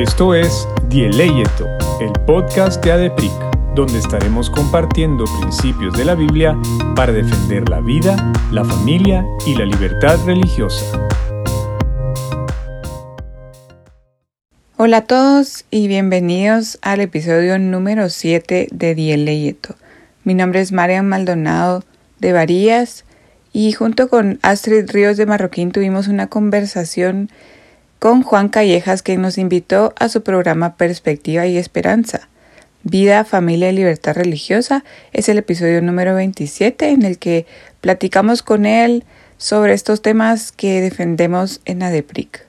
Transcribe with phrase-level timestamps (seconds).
[0.00, 1.66] Esto es Dieleyeto,
[2.00, 3.30] el podcast de ADEPRIC,
[3.74, 6.56] donde estaremos compartiendo principios de la Biblia
[6.96, 11.06] para defender la vida, la familia y la libertad religiosa.
[14.78, 19.74] Hola a todos y bienvenidos al episodio número 7 de Dieleyeto.
[20.24, 21.84] Mi nombre es Marian Maldonado
[22.20, 23.04] de Varías
[23.52, 27.28] y junto con Astrid Ríos de Marroquín tuvimos una conversación
[28.00, 32.28] con Juan Callejas, quien nos invitó a su programa Perspectiva y Esperanza.
[32.82, 37.46] Vida, Familia y Libertad Religiosa es el episodio número 27 en el que
[37.82, 39.04] platicamos con él
[39.36, 42.46] sobre estos temas que defendemos en ADEPRIC.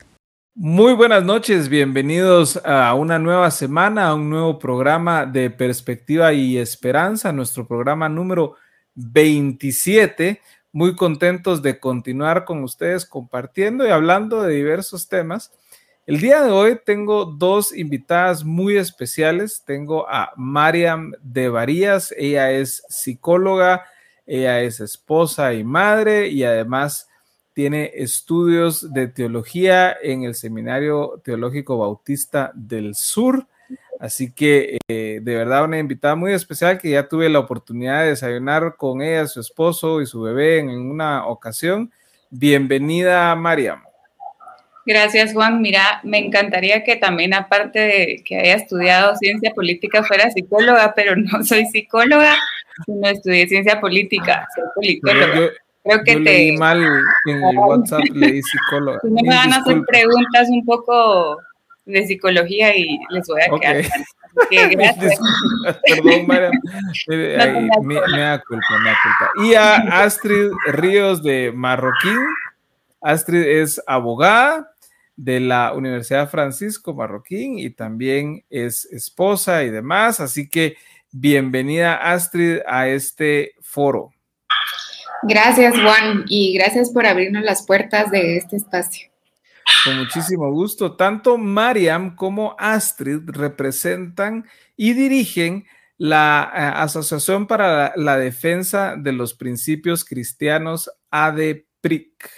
[0.56, 6.58] Muy buenas noches, bienvenidos a una nueva semana, a un nuevo programa de Perspectiva y
[6.58, 8.56] Esperanza, nuestro programa número
[8.96, 10.40] 27
[10.72, 15.52] muy contentos de continuar con ustedes compartiendo y hablando de diversos temas.
[16.08, 19.64] El día de hoy tengo dos invitadas muy especiales.
[19.66, 23.86] Tengo a Mariam de Varías, ella es psicóloga,
[24.26, 27.08] ella es esposa y madre y además
[27.54, 33.46] tiene estudios de teología en el Seminario Teológico Bautista del Sur.
[34.02, 38.10] Así que eh, de verdad una invitada muy especial que ya tuve la oportunidad de
[38.10, 41.92] desayunar con ella, su esposo y su bebé en una ocasión.
[42.32, 43.84] Bienvenida, Mariam.
[44.88, 45.62] Gracias, Juan.
[45.62, 51.16] Mira, me encantaría que también, aparte de que haya estudiado ciencia política, fuera psicóloga, pero
[51.16, 52.34] no soy psicóloga,
[52.88, 55.52] no estudié ciencia política, soy politóloga.
[55.84, 56.20] Creo que te.
[56.22, 56.84] Leí mal
[57.28, 59.00] en el WhatsApp, leí psicóloga.
[59.04, 61.38] Me van a hacer preguntas un poco
[61.86, 63.86] de psicología y les voy a quedar.
[65.88, 66.54] Perdón, Mariam.
[67.08, 69.32] me, da culpa, me da culpa.
[69.44, 72.18] Y a Astrid Ríos de Marroquín.
[73.02, 74.72] Astrid es abogada
[75.16, 80.20] de la Universidad Francisco Marroquín y también es esposa y demás.
[80.20, 80.78] Así que
[81.12, 84.12] bienvenida, Astrid, a este foro.
[85.24, 89.11] Gracias, Juan, y gracias por abrirnos las puertas de este espacio.
[89.84, 90.96] Con muchísimo gusto.
[90.96, 94.46] Tanto Mariam como Astrid representan
[94.76, 95.66] y dirigen
[95.98, 102.30] la eh, Asociación para la, Defensa de los Principios Cristianos ADPRIC.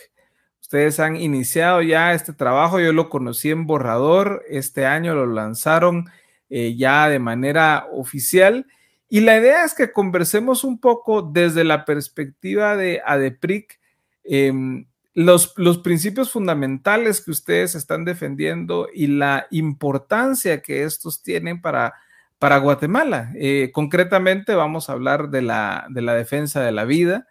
[0.61, 6.09] Ustedes han iniciado ya este trabajo, yo lo conocí en borrador, este año lo lanzaron
[6.50, 8.65] eh, ya de manera oficial
[9.13, 13.79] y la idea es que conversemos un poco desde la perspectiva de ADPRIC.
[14.23, 15.53] Em, los,
[15.84, 21.94] principios fundamentales que ustedes están defendiendo y la importancia que estos tienen para,
[22.40, 23.31] para Guatemala.
[23.35, 27.28] Eh, concretamente vamos a hablar de la, de la defensa de la vida,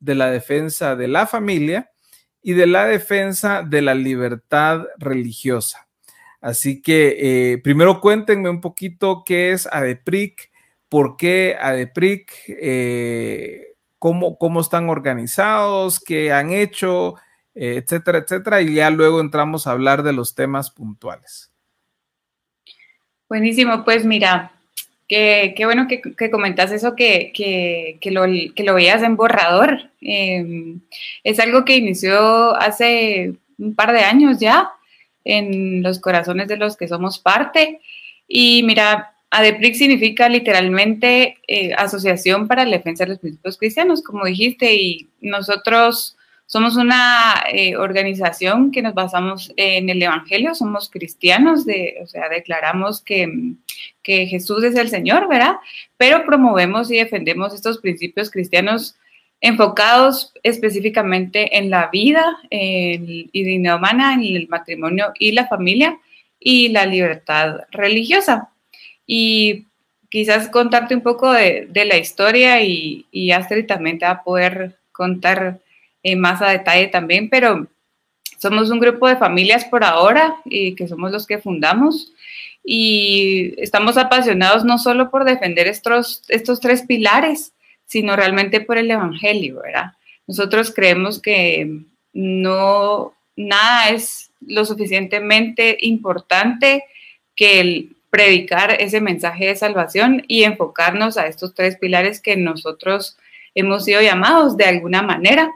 [0.00, 1.90] de la defensa de la familia
[2.42, 5.88] y de la defensa de la libertad religiosa.
[6.40, 7.16] Así que
[7.52, 10.52] eh, primero cuéntenme un poquito qué es ADEPRIC,
[10.88, 17.16] por qué ADEPRIC, eh, cómo, cómo, están organizados, qué han hecho,
[17.56, 21.50] etcétera, etcétera, y ya luego entramos a hablar de los temas puntuales.
[23.28, 24.52] Buenísimo, pues mira,
[25.08, 28.24] qué, bueno que, que, comentas eso, que, que, lo,
[28.54, 29.90] que lo veías en borrador.
[30.00, 30.80] Em,
[31.24, 34.70] es algo que inició hace un par de años ya
[35.24, 37.80] en los corazones de los que somos parte.
[38.28, 44.24] Y mira, ADEPRIC significa literalmente eh, Asociación para la Defensa de los Principios Cristianos, como
[44.24, 46.15] dijiste, y nosotros
[46.46, 51.66] somos una eh, organización que nos basamos en el Evangelio, somos cristianos,
[52.02, 53.28] o sea, declaramos que,
[54.02, 55.56] que Jesús es el Señor, ¿verdad?
[55.96, 58.96] Pero promovemos y defendemos estos principios cristianos
[59.40, 65.98] enfocados específicamente en la vida y dignidad humana, en el matrimonio y la familia
[66.38, 68.50] y la libertad religiosa.
[69.04, 69.66] Y
[70.08, 74.22] quizás contarte un poco de, de la historia y, y Astrid también te va a
[74.22, 75.58] poder contar
[76.08, 77.66] eh, más a detalle también, pero
[78.38, 82.12] somos un grupo de familias por ahora y que somos los que fundamos
[82.62, 87.54] y estamos apasionados no solo por defender estos, estos tres pilares,
[87.86, 89.94] sino realmente por el Evangelio, ¿verdad?
[90.28, 91.80] Nosotros creemos que
[92.12, 96.84] no, nada es lo suficientemente importante
[97.34, 103.16] que el predicar ese mensaje de salvación y enfocarnos a estos tres pilares que nosotros
[103.56, 105.52] hemos sido llamados de alguna manera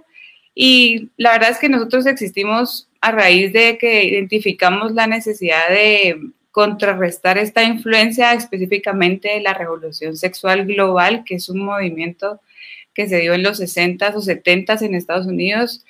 [0.54, 6.20] y la verdad es que nosotros existimos a raíz de que identificamos la necesidad de
[6.50, 12.40] contrarrestar esta influencia específicamente la revolución sexual global, que es un movimiento
[12.92, 15.84] que se dio en los 60s o 70s en Estados Unidos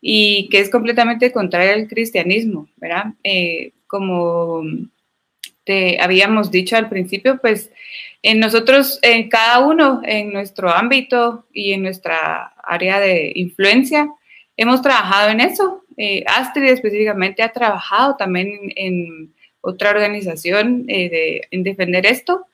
[0.00, 3.14] y que es completamente contrario al cristianismo, ¿verdad?
[3.22, 4.62] Eh, como
[5.64, 7.70] te habíamos dicho al principio, pues
[8.22, 14.08] en nosotros, en cada uno, en nuestro ámbito y en nuestra área de influencia,
[14.56, 15.84] hemos trabajado en eso.
[15.96, 22.46] Eh, Astrid específicamente ha trabajado también en, otra organización eh, en defender esto.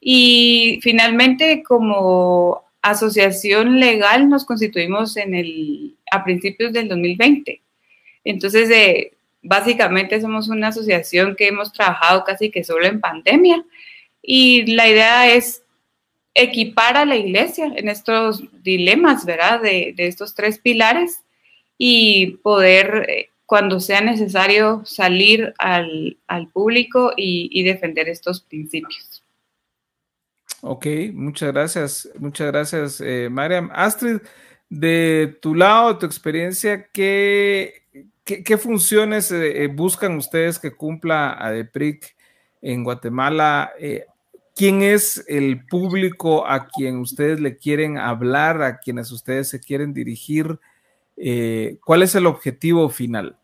[0.00, 7.62] Y finalmente, como asociación legal, nos constituimos en el, a principios del 2020.
[8.24, 9.12] Entonces, eh,
[9.42, 13.64] básicamente somos una asociación que hemos trabajado casi que solo en pandemia
[14.30, 15.62] y la idea es
[16.34, 19.62] equipar a la iglesia en estos dilemas, ¿verdad?
[19.62, 21.22] De, estos tres pilares
[21.78, 26.18] y poder, eh, cuando sea necesario, salir al,
[26.52, 29.24] público y, defender estos principios.
[30.60, 33.70] Ok, muchas gracias, muchas gracias, eh, Mariam.
[33.72, 34.18] Astrid,
[34.68, 37.82] de tu lado, tu experiencia, ¿qué,
[38.24, 42.14] qué, funciones eh, buscan ustedes que cumpla ADEPRIC
[42.60, 43.72] en Guatemala?
[44.58, 49.94] ¿Quién es el público a quien ustedes le quieren hablar, a quienes ustedes se quieren
[49.94, 50.58] dirigir?
[51.84, 53.36] ¿Cuál es el objetivo final?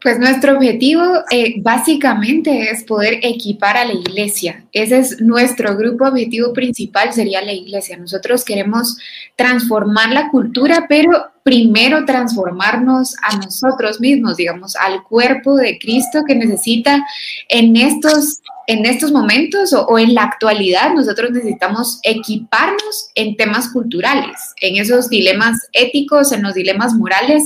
[0.00, 4.64] Pues nuestro objetivo eh, básicamente es poder equipar a la iglesia.
[4.72, 7.96] Ese es nuestro grupo objetivo principal, sería la iglesia.
[7.96, 8.96] Nosotros queremos
[9.36, 16.34] transformar la cultura, pero primero transformarnos a nosotros mismos, digamos, al cuerpo de Cristo que
[16.34, 17.02] necesita
[17.48, 24.36] en estos en estos momentos o, en la actualidad nosotros necesitamos equiparnos en temas culturales,
[24.60, 27.44] en esos dilemas éticos, en los dilemas morales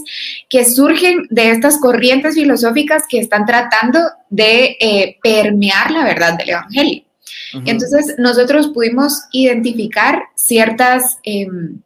[0.49, 4.01] que surgen de estas corrientes filosóficas que están tratando
[4.31, 7.05] de eh, permear la verdad del Evangelio.
[7.67, 11.19] Entonces nosotros pudimos identificar ciertas...
[11.23, 11.83] Em,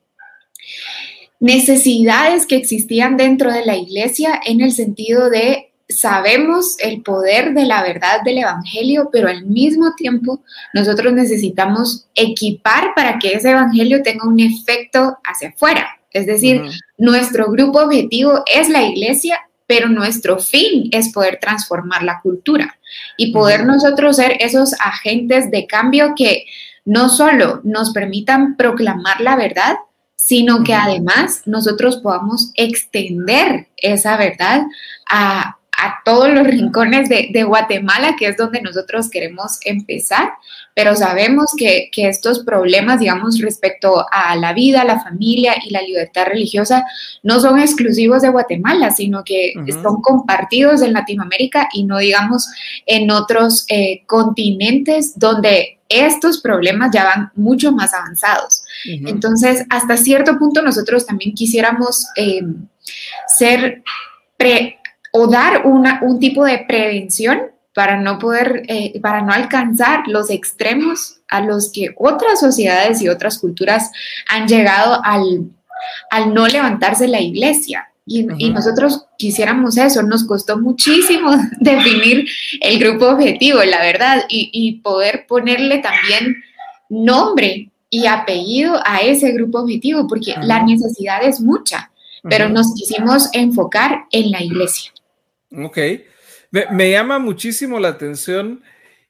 [1.41, 7.65] necesidades que existían dentro de la iglesia en el sentido de sabemos el poder de
[7.65, 10.43] la verdad del Evangelio, pero al mismo tiempo
[10.75, 15.87] nosotros necesitamos equipar para que ese Evangelio tenga un efecto hacia afuera.
[16.11, 16.63] Es decir,
[16.97, 22.79] nuestro grupo objetivo es la iglesia, pero nuestro fin es poder transformar la cultura
[23.17, 26.47] y poder nosotros ser esos agentes de cambio que
[26.85, 29.77] no solo nos permitan proclamar la verdad,
[30.27, 34.63] sino que además nosotros podamos extender esa verdad
[35.09, 40.31] a, a todos los rincones de, Guatemala, que es donde nosotros queremos empezar,
[40.75, 46.27] pero sabemos que, estos problemas, digamos, respecto a la vida, la familia y la libertad
[46.27, 46.85] religiosa,
[47.23, 49.53] no son exclusivos de Guatemala, sino que
[49.83, 52.49] son compartidos en Latinoamérica y no, digamos,
[52.87, 58.65] en otros eh, continentes donde estos problemas ya van mucho más avanzados.
[58.87, 62.43] Entonces, hasta cierto punto nosotros también quisiéramos eh,
[63.27, 63.83] ser
[64.37, 64.79] pre
[65.13, 67.41] o dar un tipo de prevención
[67.77, 73.09] para no poder, eh, para no alcanzar los extremos a los que otras sociedades y
[73.11, 73.91] otras culturas
[74.29, 75.51] han llegado al,
[76.11, 77.91] al no levantarse la iglesia.
[78.07, 82.27] Y, nosotros quisiéramos eso, nos costó muchísimo definir
[82.61, 86.37] el grupo objetivo, la verdad, y, poder ponerle también
[86.89, 91.93] nombre y apellido a ese grupo objetivo, porque la necesidad es mucha,
[92.23, 94.93] pero nos quisimos enfocar en la iglesia.
[95.57, 95.79] Ok.
[96.51, 98.63] Me, llama muchísimo la atención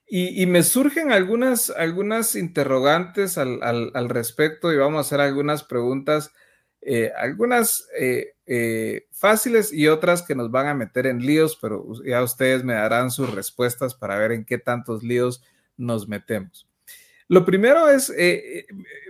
[0.08, 6.32] y, me surgen algunas, algunas interrogantes al, respecto y vamos a hacer algunas preguntas,
[6.80, 11.84] eh, algunas eh, eh, fáciles y otras que nos van a meter en líos, pero
[12.04, 15.42] ya ustedes me darán sus respuestas para ver en qué tantos líos
[15.76, 16.65] nos metemos.
[17.28, 18.12] Lo primero es,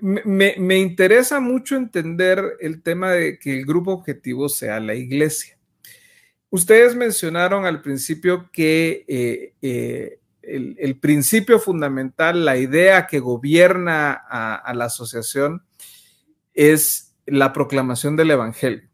[0.01, 5.57] me, me interesa mucho entender el tema de que el grupo objetivo sea la iglesia.
[6.51, 14.73] Ustedes mencionaron al principio que eh, eh, el, principio fundamental, la idea que gobierna a,
[14.73, 15.65] la asociación
[16.55, 18.89] es la proclamación del Evangelio.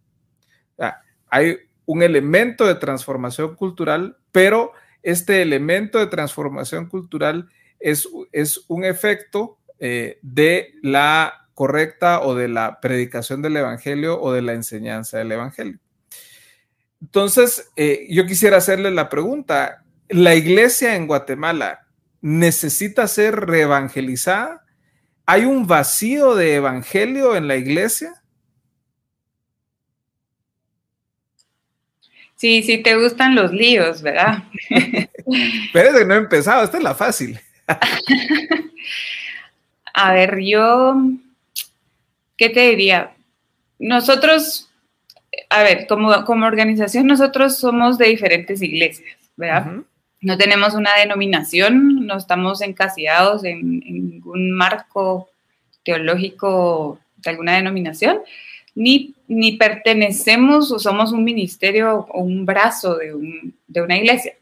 [1.28, 7.48] hay un elemento de transformación cultural, pero este elemento de transformación cultural
[7.82, 14.32] es, es un efecto eh, de la correcta o de la predicación del Evangelio o
[14.32, 15.78] de la enseñanza del Evangelio.
[17.00, 21.88] Entonces, eh, yo quisiera hacerle la pregunta, ¿la iglesia en Guatemala
[22.20, 24.64] necesita ser reevangelizada?
[25.26, 28.22] ¿Hay un vacío de evangelio en la iglesia?
[32.36, 34.44] Sí, sí te gustan los líos, ¿verdad?
[35.72, 37.40] Pero que no he empezado, esta es la fácil.
[39.94, 40.96] A ver, yo,
[42.38, 43.12] ¿qué te diría?
[43.78, 44.70] Nosotros
[45.50, 49.82] a ver, como, como organización nosotros somos de diferentes iglesias, ¿verdad?
[50.22, 55.28] no tenemos una denominación, no estamos encasillados en, ningún marco
[55.84, 58.20] teológico de alguna denominación,
[58.74, 64.34] ni, ni, pertenecemos o somos un ministerio o un brazo de, una iglesia,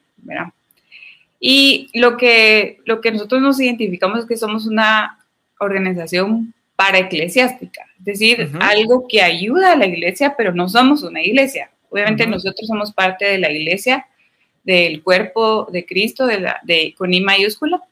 [1.41, 5.19] Y lo que, lo que nosotros nos identificamos es que somos una
[5.59, 11.71] organización paraeclesiástica, es decir, algo que ayuda a la iglesia, pero no somos una iglesia.
[11.91, 14.07] Obviamente nosotros somos parte de la iglesia,
[14.65, 17.83] del cuerpo de Cristo, de, la, de con I mayúscula.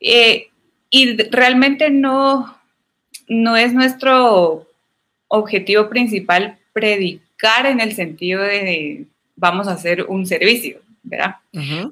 [0.00, 0.48] Eh,
[0.90, 2.58] y realmente no,
[3.28, 4.66] no es nuestro
[5.28, 11.36] objetivo principal predicar en el sentido de vamos a hacer un servicio, ¿verdad?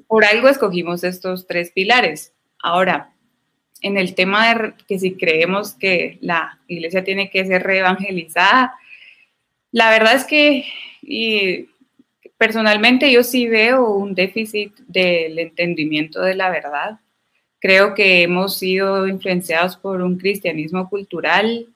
[0.07, 2.33] Por algo escogimos estos tres pilares.
[2.61, 3.11] Ahora,
[3.81, 8.75] en el tema de que si creemos que la iglesia tiene que ser reevangelizada,
[9.71, 10.65] la verdad es que
[11.01, 11.67] y
[12.37, 16.99] personalmente yo sí veo un déficit del entendimiento de la verdad.
[17.59, 21.67] Creo que hemos sido influenciados por un cristianismo cultural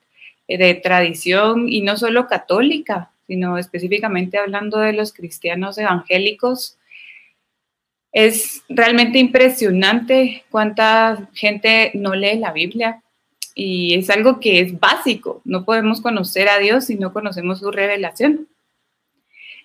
[0.46, 6.76] eh, de tradición y no solo católica, sino específicamente hablando de los cristianos evangélicos.
[8.12, 13.02] Es realmente impresionante cuánta gente no lee la Biblia
[13.54, 15.42] y es algo que es básico.
[15.44, 18.48] No podemos conocer a Dios si no conocemos su revelación.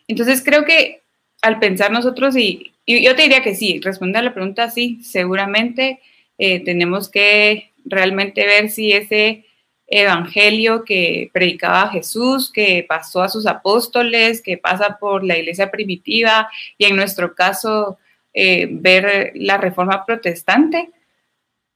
[0.07, 1.01] Entonces creo que
[1.41, 5.99] al pensar nosotros, y, yo te diría que sí, responde a la pregunta sí, seguramente
[6.37, 9.45] eh, tenemos que realmente ver si ese
[9.87, 16.49] evangelio que predicaba Jesús, que pasó a sus apóstoles, que pasa por la iglesia primitiva
[16.77, 17.97] y en nuestro caso
[18.37, 20.89] eh, ver la reforma protestante,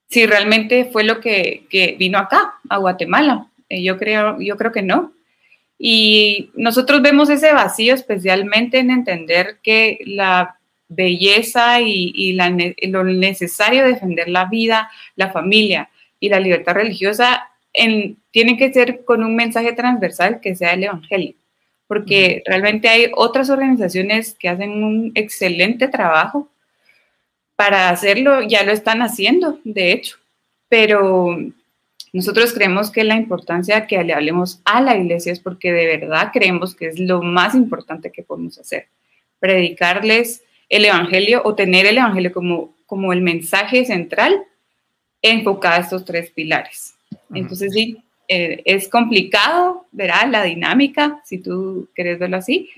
[0.09, 3.47] si realmente fue lo que, vino acá, a Guatemala.
[3.69, 5.13] Eh, yo, creo, yo creo que no.
[5.77, 10.57] Y nosotros vemos ese vacío especialmente en entender que la
[10.89, 15.89] belleza y, lo necesario de defender la vida, la familia
[16.19, 20.83] y la libertad religiosa en, tiene que ser con un mensaje transversal que sea el
[20.83, 21.35] Evangelio,
[21.89, 26.47] porque realmente hay otras organizaciones que hacen un excelente trabajo
[27.55, 30.17] para hacerlo, ya lo están haciendo, de hecho,
[30.69, 31.35] pero
[32.13, 36.29] nosotros creemos que la importancia que le hablemos a la iglesia es porque de verdad
[36.31, 38.85] creemos que es lo más importante que podemos hacer.
[39.39, 44.43] Predicarles el evangelio o tener el evangelio como, como el mensaje central
[45.23, 46.93] enfocado a estos tres pilares.
[47.33, 47.97] Entonces, sí,
[48.29, 52.69] eh, es complicado, verá, la dinámica, si tú quieres verlo así,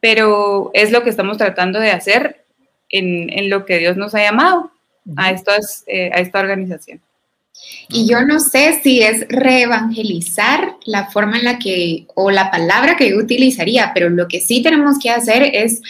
[0.00, 2.44] pero es lo que estamos tratando de hacer
[2.88, 4.72] en, en lo que Dios nos ha llamado
[5.16, 7.02] a, estas, eh, a esta organización.
[7.88, 12.96] Y yo no sé si es reevangelizar la forma en la que, o la palabra
[12.96, 15.82] que yo utilizaría, pero lo que sí tenemos que hacer es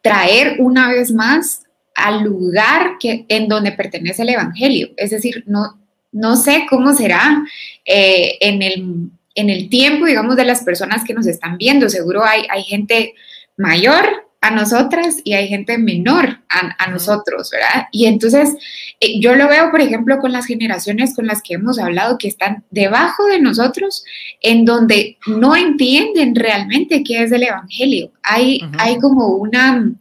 [0.00, 4.90] traer una vez más al lugar que, en donde pertenece el Evangelio.
[4.96, 5.79] Es decir, no,
[6.12, 7.44] no sé cómo será
[7.84, 11.88] eh, en, el, en el tiempo, digamos, de las personas que nos están viendo.
[11.88, 13.14] Seguro hay, hay gente
[13.56, 17.86] mayor a nosotras y hay gente menor a, nosotros, ¿verdad?
[17.92, 18.54] Y entonces
[19.00, 22.28] eh, yo lo veo, por ejemplo, con las generaciones con las que hemos hablado que
[22.28, 24.02] están debajo de nosotros,
[24.40, 28.12] en donde no entienden realmente qué es el Evangelio.
[28.22, 29.92] Hay, hay como una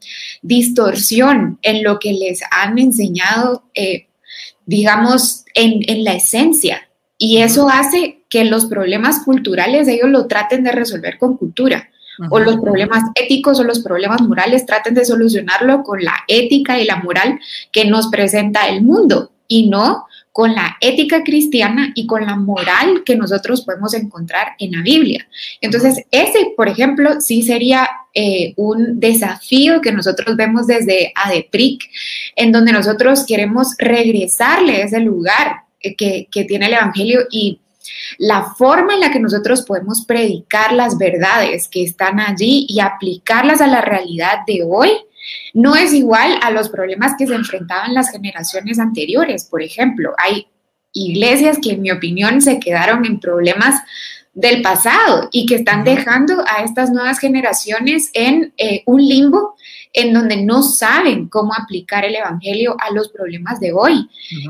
[0.42, 4.08] distorsión en lo que les han enseñado, eh,
[4.70, 6.88] digamos, en, en la esencia.
[7.18, 11.90] Y eso hace que los problemas culturales ellos lo traten de resolver con cultura
[12.30, 16.86] o los problemas éticos o los problemas morales, traten de solucionarlo con la ética y
[16.86, 17.40] la moral
[17.72, 23.04] que nos presenta el mundo y no con la ética cristiana y con la moral
[23.06, 25.28] que nosotros podemos encontrar en la Biblia.
[25.62, 31.84] Entonces, ese, por ejemplo, sí sería eh, un desafío que nosotros vemos desde ADEPRIC,
[32.36, 37.62] en donde nosotros queremos regresarle ese lugar eh, que, que tiene el Evangelio y
[38.18, 43.62] la forma en la que nosotros podemos predicar las verdades que están allí y aplicarlas
[43.62, 44.92] a la realidad de hoy
[45.54, 49.46] no es igual a los problemas que se enfrentaban las generaciones anteriores.
[49.46, 50.48] Por ejemplo, hay
[50.94, 53.82] iglesias que en mi opinión se quedaron en problemas
[54.39, 59.55] del pasado y que están dejando a estas nuevas generaciones en eh, un limbo
[59.91, 64.08] en donde no saben cómo aplicar el Evangelio a los problemas de hoy.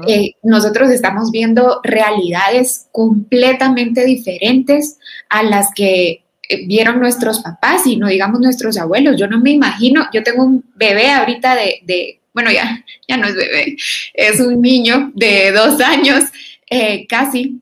[0.07, 7.97] Eh, nosotros estamos viendo realidades completamente diferentes a las que eh, vieron nuestros papás y
[7.97, 9.15] no digamos nuestros abuelos.
[9.17, 13.35] Yo no me imagino, yo tengo un bebé ahorita de, bueno, ya, ya no es
[13.35, 13.75] bebé,
[14.13, 16.25] es un niño de dos años
[16.69, 17.61] eh, casi.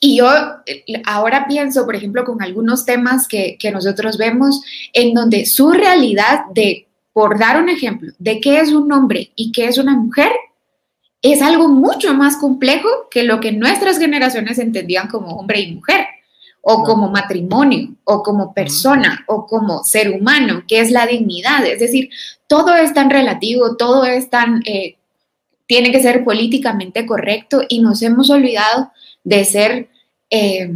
[0.00, 0.28] Y yo
[1.04, 4.60] ahora pienso, por ejemplo, con algunos temas que, que nosotros vemos
[4.92, 9.50] en donde su realidad de por dar un ejemplo de qué es un hombre y
[9.50, 10.30] qué es una mujer,
[11.22, 16.04] es algo mucho más complejo que lo que nuestras generaciones entendían como hombre y mujer,
[16.60, 21.64] o como matrimonio, o como persona, o como ser humano, que es la dignidad.
[21.64, 22.10] Es decir,
[22.48, 24.96] todo es tan relativo, todo es tan, eh,
[25.66, 28.90] tiene que ser políticamente correcto y nos hemos olvidado
[29.26, 29.88] de ser
[30.30, 30.70] eh,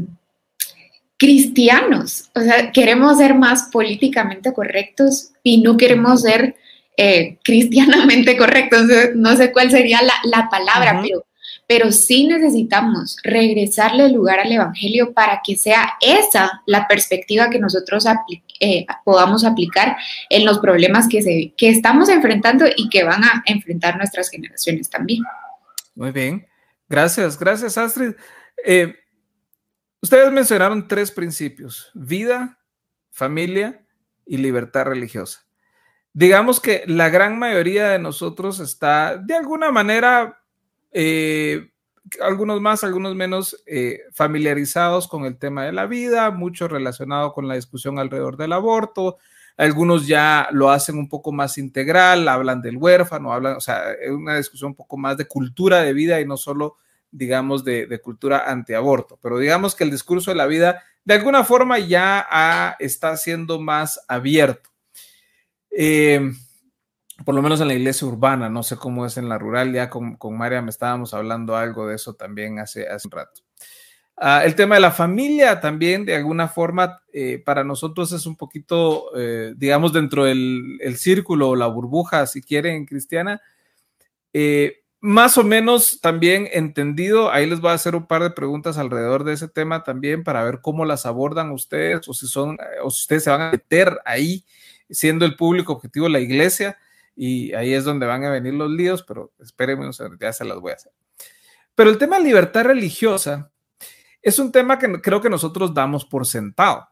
[1.16, 2.30] cristianos.
[2.34, 6.56] O sea, queremos ser más políticamente correctos y no queremos ser
[6.96, 8.86] eh, cristianamente correctos.
[9.14, 11.24] No sé cuál sería la, palabra, pero,
[11.68, 17.60] pero sí necesitamos regresarle el lugar al Evangelio para que sea esa la perspectiva que
[17.60, 18.04] nosotros
[18.58, 19.96] eh, podamos aplicar
[20.28, 24.90] en los problemas que, se, que estamos enfrentando y que van a enfrentar nuestras generaciones
[24.90, 25.22] también.
[25.94, 26.44] Muy bien.
[26.88, 28.14] Gracias, gracias Astrid.
[28.64, 28.94] Eh,
[30.02, 32.58] Ustedes mencionaron tres principios, vida,
[33.10, 33.84] familia
[34.24, 35.46] y libertad religiosa.
[36.14, 40.42] Digamos que la gran mayoría de nosotros está de alguna manera,
[40.90, 41.70] eh,
[42.22, 47.46] algunos más, algunos menos, eh, familiarizados con el tema de la vida, mucho relacionado con
[47.46, 49.18] la discusión alrededor del aborto.
[49.58, 54.10] Algunos ya lo hacen un poco más integral, hablan del huérfano, hablan, o sea, es
[54.10, 56.78] una discusión un poco más de cultura de vida y no solo
[57.10, 61.78] digamos, de, cultura antiaborto, pero digamos que el discurso de la vida de alguna forma
[61.78, 64.70] ya está siendo más abierto.
[65.70, 66.20] Eh,
[67.24, 69.90] por lo menos en la iglesia urbana, no sé cómo es en la rural, ya
[69.90, 73.42] con, María me estábamos hablando algo de eso también hace, un rato.
[74.16, 78.36] Ah, el tema de la familia también, de alguna forma, eh, para nosotros es un
[78.36, 83.40] poquito, eh, digamos, dentro del el círculo o la burbuja, si quieren, cristiana,
[85.00, 87.30] más o menos también entendido.
[87.30, 90.44] Ahí les voy a hacer un par de preguntas alrededor de ese tema también para
[90.44, 93.98] ver cómo las abordan ustedes o si son o si ustedes se van a meter
[94.04, 94.44] ahí
[94.90, 96.76] siendo el público objetivo la iglesia
[97.16, 99.90] y ahí es donde van a venir los líos, pero espérenme,
[100.20, 100.92] ya se las voy a hacer.
[101.74, 103.50] Pero el tema de libertad religiosa
[104.22, 106.88] es un tema que creo que nosotros damos por sentado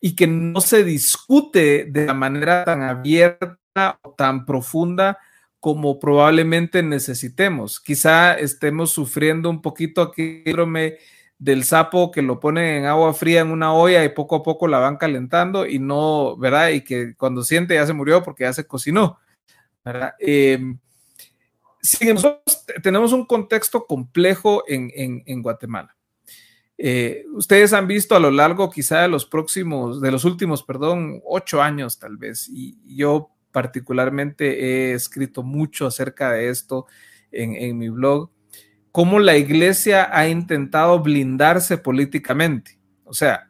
[0.00, 5.18] y que no se discute de la manera tan abierta o tan profunda
[5.62, 7.78] como probablemente necesitemos.
[7.78, 10.42] Quizá estemos sufriendo un poquito aquí
[11.38, 14.66] del sapo que lo pone en agua fría en una olla y poco a poco
[14.66, 16.70] la van calentando y no, ¿verdad?
[16.70, 19.20] Y que cuando siente ya se murió porque ya se cocinó,
[19.84, 20.14] ¿verdad?
[20.18, 20.74] Eh,
[22.82, 25.96] tenemos un contexto complejo en, Guatemala.
[26.76, 31.22] Eh, ustedes han visto a lo largo quizá de los próximos, de los últimos, perdón,
[31.24, 36.86] ocho años tal vez, y yo particularmente he escrito mucho acerca de esto
[37.30, 38.30] en, mi blog,
[38.90, 42.78] cómo la iglesia ha intentado blindarse políticamente.
[43.04, 43.48] O sea,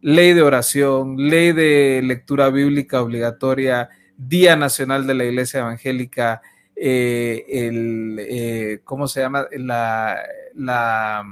[0.00, 6.42] ley de oración, ley de lectura bíblica obligatoria, Día Nacional de la Iglesia Evangélica,
[6.76, 9.46] eh, el, eh, ¿cómo se llama?
[9.52, 10.18] La,
[10.54, 11.24] la,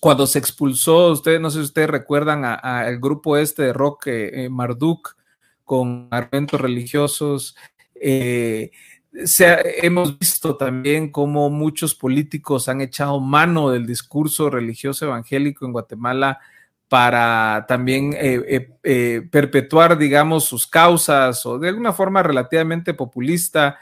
[0.00, 4.48] cuando se expulsó, ustedes, no sé si ustedes recuerdan al grupo este de rock eh,
[4.50, 5.16] Marduk,
[5.64, 7.56] con argumentos religiosos.
[7.94, 8.70] Eh,
[9.82, 16.40] hemos visto también cómo muchos políticos han echado mano del discurso religioso evangélico en Guatemala
[16.88, 23.78] para también eh, eh, perpetuar, digamos, sus causas o de alguna forma relativamente populista.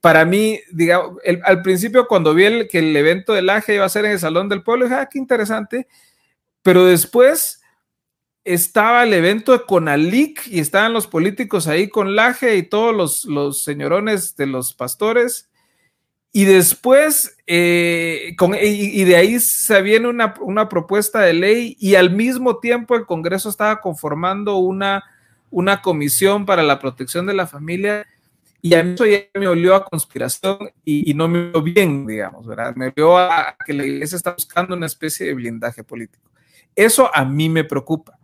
[0.00, 3.88] para mí, digamos, al principio cuando vi el, que el evento del AGE iba a
[3.88, 5.88] ser en el Salón del Pueblo, dije, ah, qué interesante,
[6.62, 7.57] pero después
[8.54, 13.24] estaba el evento de Conalic y estaban los políticos ahí con Laje y todos los,
[13.24, 15.48] los señorones de los pastores.
[16.32, 21.94] Y después, eh, con, y, de ahí se viene una, una, propuesta de ley y
[21.94, 25.04] al mismo tiempo el Congreso estaba conformando una,
[25.50, 28.06] una comisión para la protección de la familia
[28.60, 32.46] y a mí eso me olió a conspiración y, y no me olió bien, digamos,
[32.46, 32.74] ¿verdad?
[32.76, 36.28] Me olió a que la iglesia está buscando una especie de blindaje político.
[36.74, 38.17] Eso a mí me preocupa.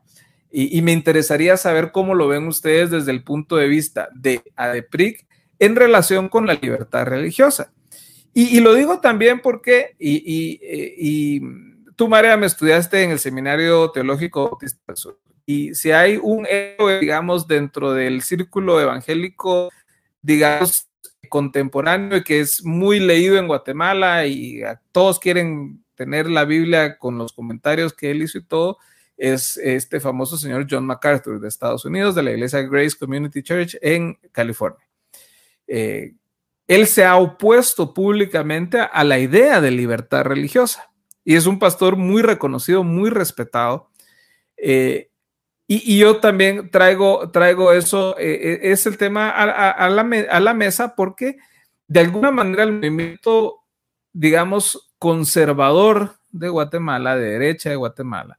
[0.57, 5.27] Y, me interesaría saber cómo lo ven ustedes desde el punto de vista de ADEPRIC
[5.59, 7.73] en relación con la libertad religiosa.
[8.33, 11.41] Y, lo digo también porque, y,
[11.97, 15.19] tú, María, me estudiaste en el Seminario Teológico Bautista Sur.
[15.45, 19.71] Y si hay un héroe, digamos, dentro del círculo evangélico,
[20.23, 20.89] digamos,
[21.29, 24.63] contemporáneo y que es muy leído en Guatemala y
[24.93, 28.79] todos quieren tener la Biblia con los comentarios que él hizo y todo,
[29.17, 33.77] es este famoso señor John MacArthur de Estados Unidos, de la iglesia Grace Community Church
[33.81, 34.85] en California.
[35.67, 36.15] Eh,
[36.67, 40.91] él se ha opuesto públicamente a la idea de libertad religiosa
[41.25, 43.91] y es un pastor muy reconocido, muy respetado.
[44.57, 45.11] Eh,
[45.67, 49.71] Y, yo también traigo, traigo eso, eh, es el tema a, la,
[50.31, 51.39] a, la, mesa porque
[51.89, 53.65] de alguna manera el movimiento,
[54.13, 58.39] digamos, conservador de Guatemala, de derecha de Guatemala,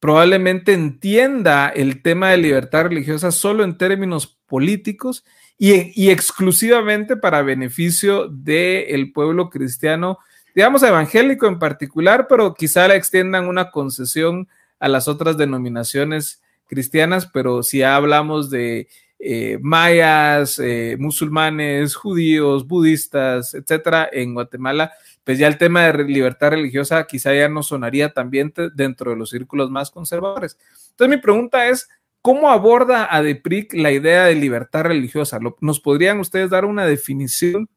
[0.00, 5.24] probablemente entienda el tema de libertad religiosa solo en términos políticos
[5.58, 10.18] y, exclusivamente para beneficio del pueblo cristiano,
[10.54, 17.26] digamos evangélico en particular, pero quizá le extiendan una concesión a las otras denominaciones cristianas,
[17.26, 18.86] pero si hablamos de
[19.18, 24.92] eh, mayas, eh, musulmanes, judíos, budistas, etcétera, en Guatemala,
[25.28, 29.28] pues ya el tema de libertad religiosa quizá ya no sonaría también dentro de los
[29.28, 30.56] círculos más conservadores.
[30.92, 31.86] Entonces mi pregunta es,
[32.22, 35.38] ¿cómo aborda a DEPRIC la idea de libertad religiosa?
[35.60, 37.68] ¿Nos podrían ustedes dar una definición?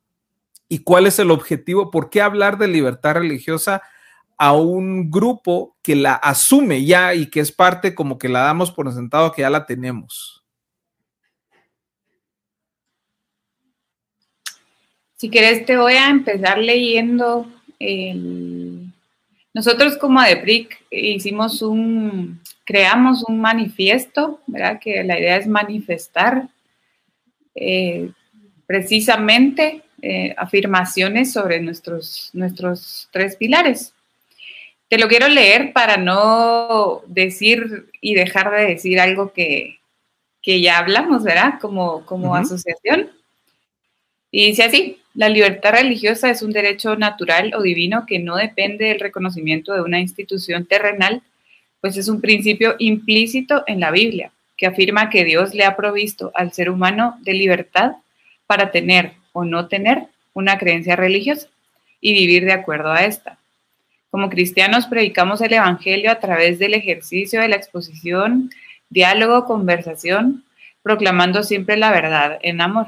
[0.69, 1.91] ¿Y cuál es el objetivo?
[1.91, 3.81] ¿Por qué hablar de libertad religiosa
[4.37, 8.71] a un grupo que la asume ya y que es parte como que la damos
[8.71, 10.40] por sentado que ya la tenemos.
[15.21, 17.45] Si quieres, te voy a empezar leyendo
[19.53, 24.79] Nosotros como ADEPRIC hicimos un, creamos un manifiesto, ¿verdad?
[24.79, 26.47] Que la idea es manifestar
[27.53, 28.09] eh,
[28.65, 33.93] precisamente eh, afirmaciones sobre nuestros, nuestros tres pilares.
[34.89, 39.77] Te lo quiero leer para no decir y dejar de decir algo que,
[40.43, 41.59] ya hablamos, ¿verdad?
[41.61, 43.11] Como, como asociación.
[44.31, 48.85] Y dice así, la libertad religiosa es un derecho natural o divino que no depende
[48.85, 51.21] del reconocimiento de una institución terrenal,
[51.81, 56.31] pues es un principio implícito en la Biblia, que afirma que Dios le ha provisto
[56.33, 57.93] al ser humano de libertad
[58.47, 61.47] para tener o no tener una creencia religiosa
[61.99, 63.37] y vivir de acuerdo a esta.
[64.11, 68.49] Como cristianos predicamos el Evangelio a través del ejercicio de la exposición,
[68.89, 70.43] diálogo, conversación,
[70.83, 72.87] proclamando siempre la verdad en amor.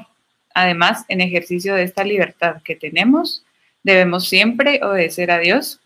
[0.54, 3.44] Además, en ejercicio de esta libertad que tenemos,
[3.82, 5.80] debemos siempre obedecer a Dios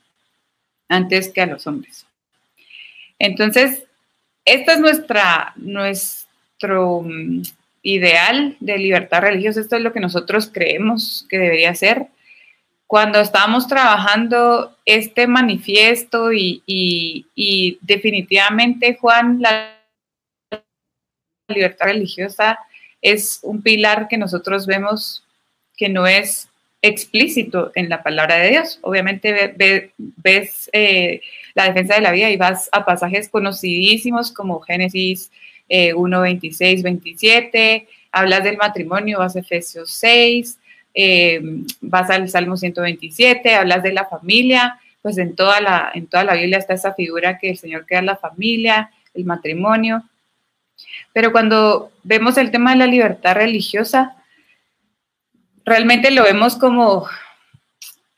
[0.88, 2.06] antes que a los hombres.
[3.18, 3.84] Entonces,
[4.44, 7.42] esta es nuestra, nuestro mm,
[7.82, 12.08] ideal de libertad religiosa, esto es lo que nosotros creemos que debería ser
[12.88, 19.78] cuando estábamos trabajando este manifiesto y, definitivamente, Juan, la
[21.48, 22.58] libertad religiosa
[23.02, 25.24] es un pilar que nosotros vemos
[25.76, 26.48] que no es
[26.82, 28.78] explícito en la palabra de Dios.
[28.82, 29.54] Obviamente
[29.98, 31.20] ves eh,
[31.54, 35.30] la defensa de la vida y vas a pasajes conocidísimos como Génesis
[35.68, 40.58] 1, 26, 27, hablas del matrimonio, vas a Efesios 6,
[40.94, 41.40] eh,
[41.80, 46.34] vas al Salmo 127, hablas de la familia, pues en toda, la, en toda la
[46.34, 50.02] Biblia está esa figura que el Señor crea la familia, el matrimonio.
[51.12, 54.16] Pero cuando vemos el tema de la libertad religiosa,
[55.64, 57.06] realmente lo vemos como,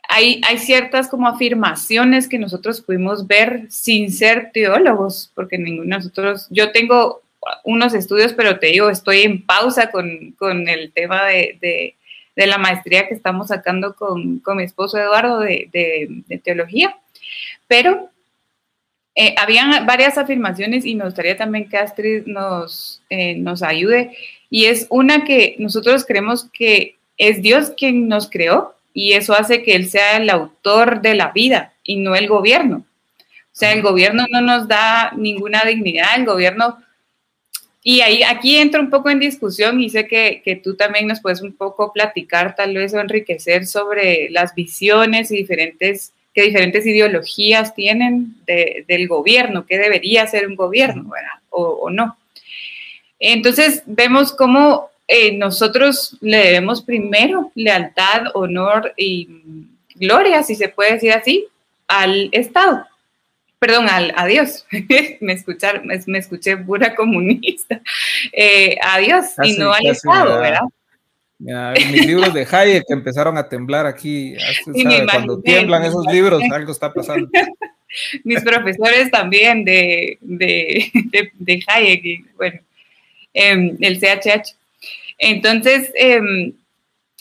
[0.09, 6.47] hay, ciertas como afirmaciones que nosotros pudimos ver sin ser teólogos, porque ninguno de nosotros,
[6.51, 7.23] yo tengo
[7.65, 10.35] unos estudios, pero te digo, estoy en pausa con,
[10.69, 11.97] el tema de
[12.37, 16.97] de la maestría que estamos sacando con, mi esposo Eduardo de, teología.
[17.67, 18.10] Pero
[19.23, 24.17] eh, habían varias afirmaciones y me gustaría también que Astrid nos, eh, nos ayude.
[24.49, 29.63] Y es una que nosotros creemos que es Dios quien nos creó y eso hace
[29.63, 32.87] que Él sea el autor de la vida y no el gobierno.
[33.19, 36.79] O sea, el gobierno no nos da ninguna dignidad, el gobierno
[37.83, 41.21] y ahí, aquí entro un poco en discusión y sé que, que, tú también nos
[41.21, 46.87] puedes un poco platicar, tal vez, o enriquecer sobre las visiones y diferentes, que diferentes
[46.87, 51.41] ideologías tienen del gobierno, qué debería ser un gobierno, ¿verdad?
[51.51, 52.17] O, no.
[53.19, 59.29] Entonces, vemos cómo eh, nosotros le debemos primero lealtad, honor y
[59.95, 61.47] gloria, si se puede decir así,
[61.87, 62.87] al Estado
[63.59, 64.65] perdón, al, a Dios,
[65.21, 67.83] me, escuchar, me, escuché pura comunista,
[68.33, 70.63] eh, a Dios y no al Estado, ¿verdad?
[71.41, 74.35] Mis libros de Hayek empezaron a temblar aquí.
[75.11, 77.29] cuando tiemblan esos libros, algo está pasando.
[78.25, 82.61] mis profesores también de, de, de, Hayek, y, bueno,
[83.35, 84.55] em, el CHH.
[85.19, 86.53] Entonces, eh,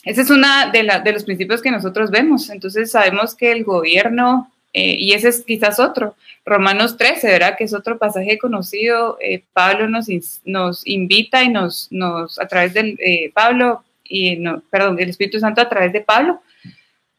[0.03, 2.49] ese es uno de, de los principios que nosotros vemos.
[2.49, 6.15] Entonces, sabemos que el gobierno eh, y ese es quizás otro.
[6.45, 7.55] Romanos 13, ¿verdad?
[7.57, 9.17] Que es otro pasaje conocido.
[9.21, 10.07] Eh, Pablo nos,
[10.45, 15.39] nos invita y nos, nos, a través del eh, Pablo, y no, perdón, el Espíritu
[15.39, 16.41] Santo a través de Pablo,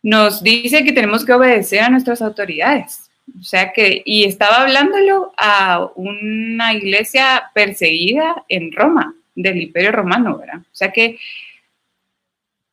[0.02, 3.10] nos dice que tenemos que obedecer a nuestras autoridades.
[3.38, 10.38] O sea que, y estaba hablándolo a una iglesia perseguida en Roma, del Imperio Romano,
[10.38, 10.58] ¿verdad?
[10.60, 11.18] O sea que,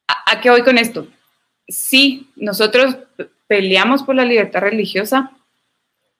[0.08, 1.08] ¿a, qué voy con esto?
[1.68, 2.98] Sí, nosotros
[3.46, 5.32] peleamos por la libertad religiosa,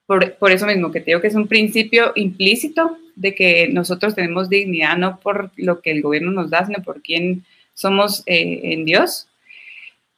[0.06, 4.16] por, por, eso mismo que te digo que es un principio implícito de que nosotros
[4.16, 7.44] tenemos dignidad no por lo que el gobierno nos da, sino por quién
[7.78, 9.28] somos eh, en Dios.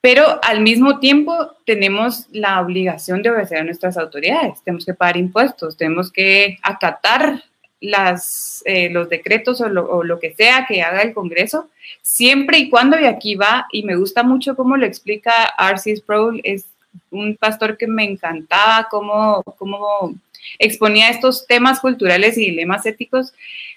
[0.01, 4.63] Pero al mismo tiempo tenemos la obligación de obedecer a nuestras autoridades.
[4.63, 7.43] Tenemos que pagar impuestos, tenemos que acatar
[7.81, 11.69] las, eh, los decretos o lo, que sea que haga el Congreso,
[12.01, 15.97] siempre y cuando, y aquí va, y me gusta mucho cómo lo explica R.C.
[15.97, 16.65] Sproul, es
[17.11, 20.13] un pastor que me encantaba cómo, cómo
[20.57, 23.33] exponía estos temas culturales y dilemas éticos,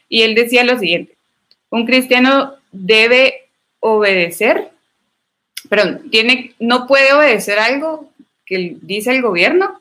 [0.09, 1.15] y él decía lo siguiente,
[1.71, 3.42] un cristiano debe
[3.83, 4.73] obedecer
[5.69, 8.13] pero tiene, no puede obedecer algo
[8.45, 9.81] que dice el gobierno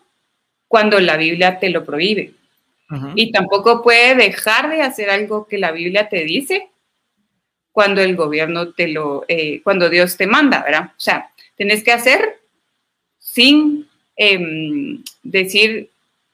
[0.68, 2.34] cuando la Biblia te lo prohíbe.
[3.16, 6.70] Y tampoco puede dejar de hacer algo que la Biblia te dice
[7.72, 10.92] cuando el gobierno te lo, eh, cuando Dios te manda, ¿verdad?
[10.98, 12.42] O sea, tenés que hacer
[13.18, 13.88] sin
[14.18, 15.90] em, decir,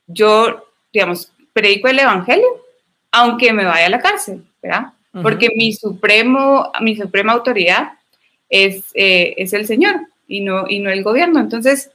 [0.08, 2.66] yo, digamos, predico el Evangelio,
[3.12, 4.94] aunque me vaya a la cárcel, ¿verdad?
[5.22, 7.94] Porque mi supremo, mi suprema autoridad
[8.50, 11.40] es, eh, es el Señor y no, y no el gobierno.
[11.40, 11.92] Entonces,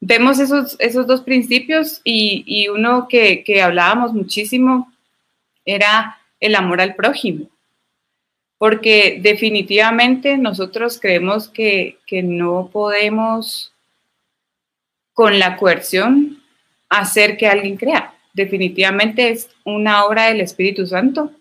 [0.00, 4.92] vemos esos, esos dos principios y, uno que, hablábamos muchísimo
[5.64, 7.48] era el amor al prójimo,
[8.58, 13.72] porque definitivamente nosotros creemos que, que no podemos
[15.12, 16.42] con la coerción
[16.88, 18.14] hacer que alguien crea.
[18.32, 21.32] Definitivamente es una obra del Espíritu Santo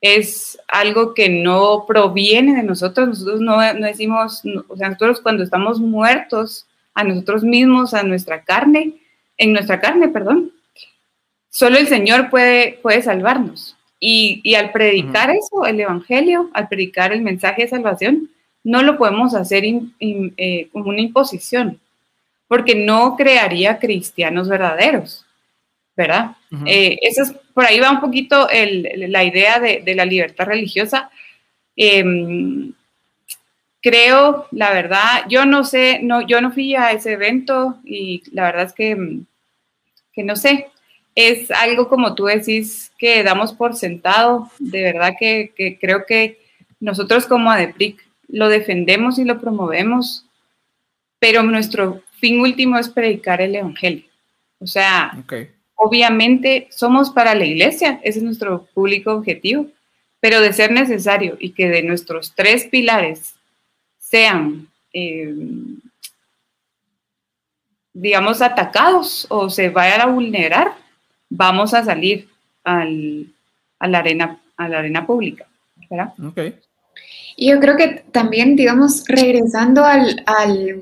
[0.00, 3.08] es algo que no proviene de nosotros.
[3.08, 8.94] Nosotros no, decimos, o sea, nosotros cuando estamos muertos a nosotros mismos, a nuestra carne,
[9.36, 10.52] en nuestra carne, perdón,
[11.50, 13.76] solo el Señor puede, puede salvarnos.
[13.98, 18.30] Y, al predicar eso, el Evangelio, al predicar el mensaje de salvación,
[18.62, 21.80] no lo podemos hacer eh, como una imposición,
[22.46, 25.26] porque no crearía cristianos verdaderos.
[25.96, 26.36] ¿verdad?
[26.66, 31.08] Eh, eso es, por ahí va un poquito la idea de, la libertad religiosa.
[31.74, 32.74] Em,
[33.80, 38.42] creo, la verdad, yo no sé, no, yo no fui a ese evento y la
[38.42, 39.20] verdad es que,
[40.12, 40.66] que no sé,
[41.14, 46.38] es algo como tú decís que damos por sentado, de verdad que, creo que
[46.78, 50.26] nosotros como ADEPRIC lo defendemos y lo promovemos,
[51.18, 54.04] pero nuestro fin último es predicar el Evangelio.
[54.58, 55.24] O sea,
[55.76, 59.66] obviamente somos para la iglesia, ese es nuestro público objetivo,
[60.20, 63.34] pero de ser necesario y que de nuestros tres pilares
[63.98, 65.34] sean, eh,
[67.92, 70.74] digamos, atacados o se vayan a vulnerar,
[71.28, 72.28] vamos a salir
[72.64, 73.26] al,
[73.78, 75.46] a, la arena, a la arena pública.
[75.88, 76.12] ¿verdad?
[76.30, 76.54] Okay.
[77.36, 80.80] Y yo creo que también, digamos, regresando al, al,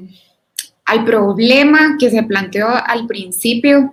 [0.84, 3.92] al problema que se planteó al principio,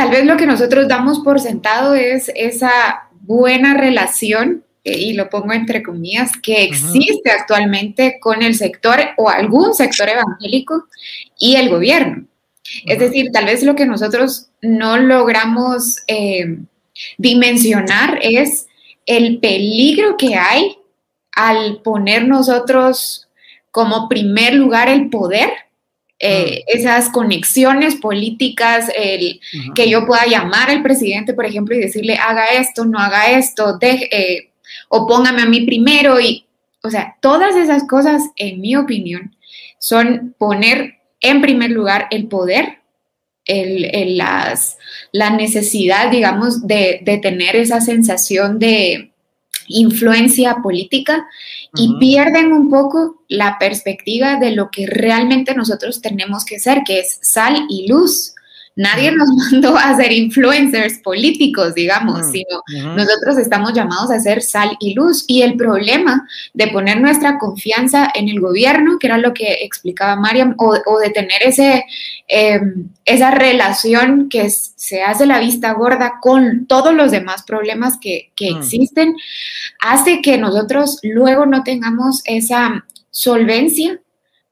[0.00, 5.28] Tal vez lo que nosotros damos por sentado es esa buena relación, eh, y lo
[5.28, 10.86] pongo entre comillas, que existe actualmente con el sector o algún sector evangélico
[11.38, 12.24] y el gobierno.
[12.86, 16.60] Es decir, tal vez lo que nosotros no logramos eh,
[17.18, 18.68] dimensionar es
[19.04, 20.78] el peligro que hay
[21.32, 23.28] al poner nosotros
[23.70, 25.50] como primer lugar el poder
[26.22, 29.40] eh, esas conexiones políticas, el
[29.74, 33.78] que yo pueda llamar al presidente, por ejemplo, y decirle, haga esto, no haga esto,
[33.78, 34.50] de, eh,
[34.88, 36.44] o póngame a mí primero, y,
[36.82, 39.34] o sea, todas esas cosas, en mi opinión,
[39.78, 42.80] son poner en primer lugar el poder,
[43.46, 44.76] el, las,
[45.12, 49.09] la necesidad, digamos, de, de tener esa sensación de,
[49.70, 51.26] influencia política
[51.74, 57.00] y pierden un poco la perspectiva de lo que realmente nosotros tenemos que ser, que
[57.00, 58.34] es sal y luz.
[58.76, 62.62] Nadie nos mandó a ser influencers políticos, digamos, sino
[62.96, 65.24] nosotros estamos llamados a ser sal y luz.
[65.26, 70.16] Y el problema de poner nuestra confianza en el gobierno, que era lo que explicaba
[70.16, 71.84] Mariam, o, de tener ese,
[72.28, 78.30] em, esa relación que se hace la vista gorda con todos los demás problemas que,
[78.36, 79.16] que existen,
[79.80, 84.00] hace que nosotros luego no tengamos esa solvencia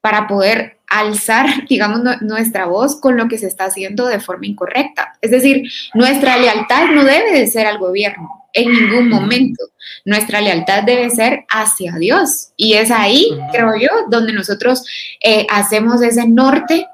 [0.00, 5.14] para poder alzar, digamos, nuestra voz con lo que se está haciendo de forma incorrecta.
[5.20, 9.64] Es decir, nuestra lealtad no debe de ser al gobierno en ningún momento.
[10.05, 12.48] Nuestra lealtad debe ser hacia Dios.
[12.57, 14.85] Y es ahí, creo yo, donde nosotros
[15.22, 16.87] eh, hacemos ese norte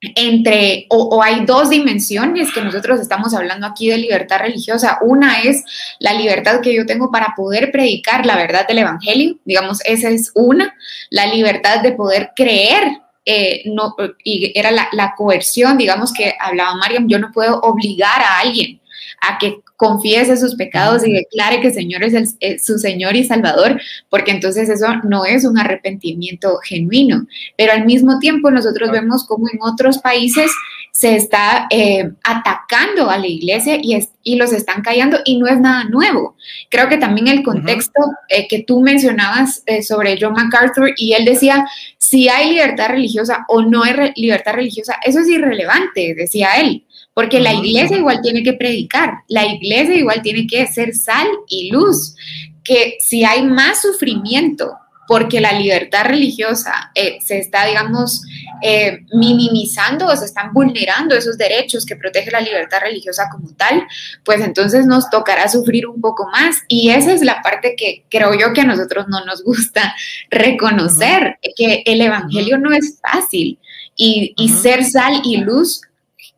[0.00, 4.98] entre, o, hay dos dimensiones que nosotros estamos hablando aquí de libertad religiosa.
[5.02, 5.64] Una es
[5.98, 10.30] la libertad que yo tengo para poder predicar la verdad del Evangelio, digamos, esa es
[10.34, 10.74] una,
[11.10, 13.00] la libertad de poder creer.
[13.30, 18.22] Eh, no, y era la, la coerción, digamos que hablaba Mariam, yo no puedo obligar
[18.22, 18.80] a alguien
[19.20, 23.24] a que confiese sus pecados y declare que el Señor es eh, su Señor y
[23.24, 27.26] Salvador, porque entonces eso no es un arrepentimiento genuino.
[27.56, 30.50] Pero al mismo tiempo nosotros vemos como en otros países
[30.92, 35.60] se está eh, atacando a la iglesia y, y, los están callando y no es
[35.60, 36.36] nada nuevo.
[36.70, 41.66] Creo que también el contexto eh, que tú mencionabas sobre John MacArthur y él decía,
[41.98, 46.84] si hay libertad religiosa o no hay libertad religiosa, eso es irrelevante, decía él.
[47.14, 51.70] Porque la iglesia igual tiene que predicar, la iglesia igual tiene que ser sal y
[51.70, 52.14] luz.
[52.62, 54.72] Que si hay más sufrimiento
[55.08, 58.22] porque la libertad religiosa eh, se está, digamos,
[58.62, 63.84] eh, minimizando o se están vulnerando esos derechos que protege la libertad religiosa como tal,
[64.22, 66.58] pues entonces nos tocará sufrir un poco más.
[66.68, 69.94] Y esa es la parte que creo yo que a nosotros no nos gusta
[70.30, 73.58] reconocer, que el Evangelio no es fácil.
[74.00, 75.80] Y, y ser sal y luz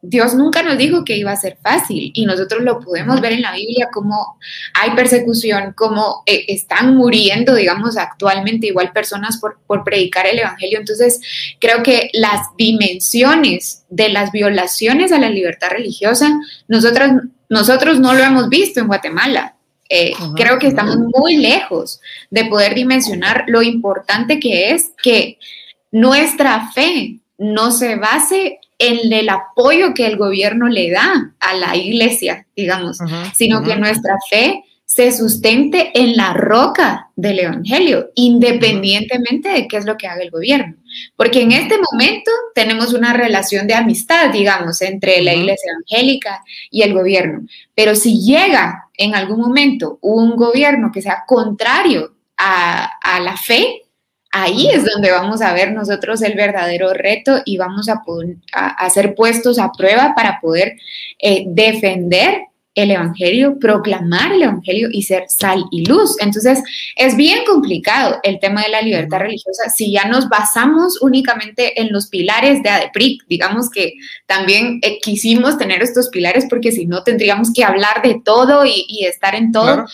[0.02, 3.42] Dios nunca nos dijo que iba a ser fácil y nosotros lo podemos ver en
[3.42, 4.38] la Biblia como
[4.72, 10.78] hay persecución, como eh, están muriendo, digamos, actualmente igual personas por, por, predicar el Evangelio.
[10.78, 11.20] Entonces,
[11.60, 17.10] creo que las dimensiones de las violaciones a la libertad religiosa, nosotros,
[17.50, 19.56] nosotros no lo hemos visto en Guatemala.
[19.92, 25.36] Eh, creo que estamos muy lejos de poder dimensionar lo importante que es que
[25.90, 31.76] nuestra fe no se base en el apoyo que el gobierno le da a la
[31.76, 32.98] iglesia, digamos,
[33.34, 39.84] sino que nuestra fe se sustente en la roca del Evangelio, independientemente de qué es
[39.84, 40.74] lo que haga el gobierno.
[41.14, 46.82] Porque en este momento tenemos una relación de amistad, digamos, entre la iglesia evangélica y
[46.82, 47.46] el gobierno.
[47.74, 53.82] Pero si llega en algún momento un gobierno que sea contrario a, a la fe,
[54.32, 58.00] Ahí es donde vamos a ver nosotros el verdadero reto y vamos a,
[58.52, 60.76] a, ser puestos a prueba para poder
[61.18, 62.42] eh, defender
[62.74, 66.16] el Evangelio, proclamar el Evangelio y ser sal y luz.
[66.20, 66.62] Entonces,
[66.96, 71.92] es bien complicado el tema de la libertad religiosa si ya nos basamos únicamente en
[71.92, 73.26] los pilares de ADEPRIC.
[73.26, 73.94] Digamos que
[74.26, 79.04] también eh, quisimos tener estos pilares porque si no tendríamos que hablar de todo y,
[79.04, 79.86] estar en todo.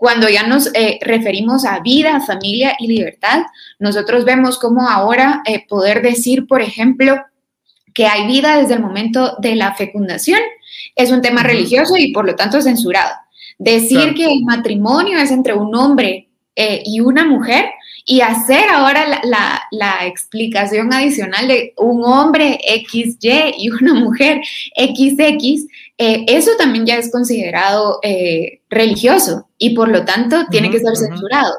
[0.00, 3.42] Cuando ya nos eh, referimos a vida, familia y libertad,
[3.78, 7.22] nosotros vemos cómo ahora eh, poder decir, por ejemplo,
[7.92, 10.40] que hay vida desde el momento de la fecundación
[10.96, 13.14] es un tema religioso y por lo tanto censurado.
[13.58, 17.66] Decir que el matrimonio es entre un hombre eh, y una mujer
[18.04, 24.40] y hacer ahora la, explicación adicional de un hombre XY y una mujer
[24.76, 25.66] XX,
[25.98, 28.00] eso también ya es considerado
[28.70, 31.58] religioso y por lo tanto tiene que ser censurado.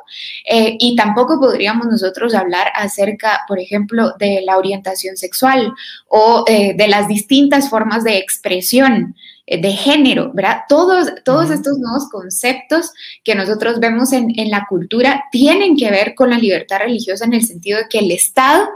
[0.50, 5.72] Eh, y tampoco podríamos nosotros hablar acerca, por ejemplo, de la orientación sexual
[6.08, 9.16] o eh, de las distintas formas de expresión eh,
[9.58, 10.62] de género, ¿verdad?
[10.70, 12.92] Todos, todos estos nuevos conceptos
[13.24, 17.34] que nosotros vemos en, en la cultura tienen que ver con la libertad religiosa en
[17.34, 18.70] el sentido de que el Estado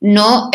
[0.00, 0.50] no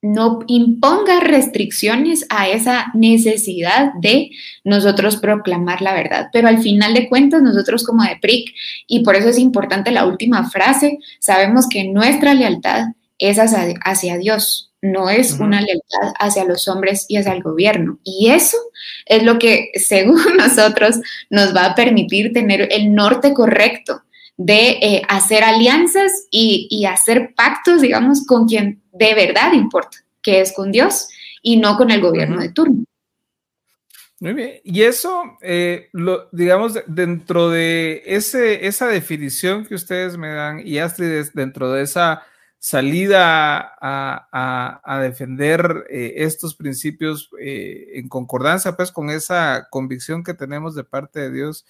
[0.00, 4.30] no imponga restricciones a esa necesidad de
[4.62, 6.28] nosotros proclamar la verdad.
[6.32, 8.54] Pero al final de cuentas, nosotros como de PRIC,
[8.86, 14.67] y por eso es importante la última frase, sabemos que nuestra lealtad es hacia, Dios,
[14.80, 17.98] no es una lealtad hacia los hombres y hacia el gobierno.
[18.04, 18.56] Y eso
[19.06, 20.96] es lo que, según nosotros,
[21.30, 24.02] nos va a permitir tener el norte correcto
[24.36, 30.40] de eh, hacer alianzas y, y hacer pactos, digamos, con quien de verdad importa, que
[30.40, 31.08] es con Dios
[31.42, 32.84] y no con el gobierno de turno.
[34.20, 34.60] Muy bien.
[34.64, 40.78] Y eso, eh, lo, digamos, dentro de ese, esa definición que ustedes me dan, y
[40.78, 42.22] Astrid, dentro de esa
[42.58, 50.74] salida a, defender eh, estos principios eh, en concordancia pues con esa convicción que tenemos
[50.74, 51.64] de parte de Dios,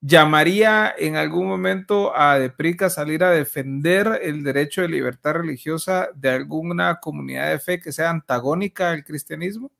[0.00, 6.30] llamaría en algún momento a Deprica salir a defender el derecho de libertad religiosa de
[6.30, 9.70] alguna comunidad de fe que sea antagónica al cristianismo?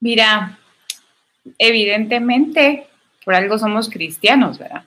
[0.00, 0.58] Mira,
[1.58, 2.88] evidentemente,
[3.24, 4.84] por algo somos cristianos, ¿verdad?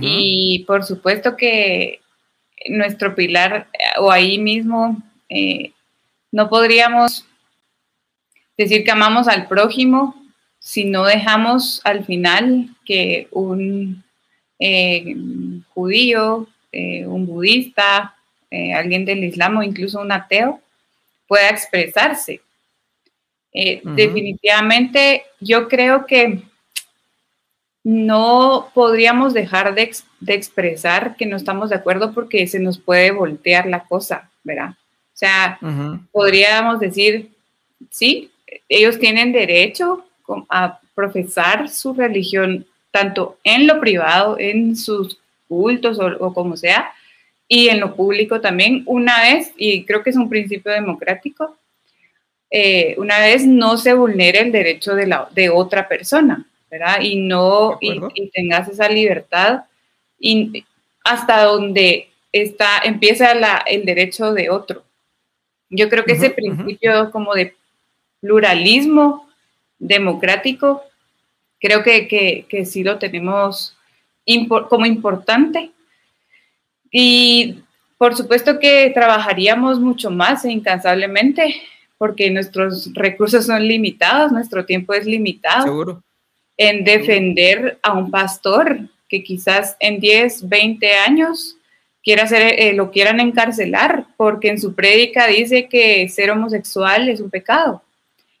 [0.00, 2.00] Y por supuesto que
[2.68, 3.68] nuestro pilar,
[3.98, 5.72] o ahí mismo, eh,
[6.30, 7.26] no podríamos
[8.56, 10.14] decir que amamos al prójimo
[10.58, 14.04] si no dejamos al final que un
[14.58, 15.16] eh,
[15.74, 18.14] judío eh, un budista,
[18.74, 20.60] alguien del Islam o incluso un ateo
[21.26, 22.42] pueda expresarse.
[23.52, 26.42] Definitivamente yo creo que
[27.84, 29.90] no podríamos dejar de,
[30.28, 34.70] expresar que no estamos de acuerdo porque se nos puede voltear la cosa, ¿verdad?
[34.70, 35.58] O sea,
[36.10, 37.30] podríamos decir,
[37.90, 38.30] sí,
[38.68, 40.04] ellos tienen derecho
[40.48, 45.18] a profesar su religión tanto en lo privado, en sus
[45.48, 46.92] cultos o, como sea,
[47.48, 51.56] y en lo público también, una vez, y creo que es un principio democrático,
[52.50, 57.02] eh, una vez no se vulnere el derecho de, la, de otra persona, ¿verdad?
[57.02, 58.00] Y no, y,
[58.30, 59.64] tengas esa libertad
[60.18, 60.64] y
[61.04, 63.32] hasta donde está, empieza
[63.66, 64.82] el derecho de otro.
[65.68, 67.54] Yo creo que ese principio como de
[68.20, 69.28] pluralismo
[69.78, 70.82] democrático,
[71.60, 72.08] creo que,
[72.48, 73.76] que, sí lo tenemos
[74.70, 75.72] como importante.
[76.90, 77.58] Y
[77.98, 81.54] por supuesto que trabajaríamos mucho más e incansablemente
[81.98, 85.64] porque nuestros recursos son limitados, nuestro tiempo es limitado.
[85.64, 86.02] Seguro.
[86.64, 91.56] En defender a un pastor que quizás en 10, 20 años
[92.04, 97.18] quiera ser, eh, lo quieran encarcelar porque en su prédica dice que ser homosexual es
[97.18, 97.82] un pecado.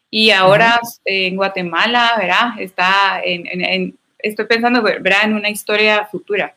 [0.08, 2.60] Y ahora eh, en Guatemala, ¿verdad?
[2.60, 5.24] Está en, estoy pensando, ¿verdad?
[5.24, 6.54] En una historia futura,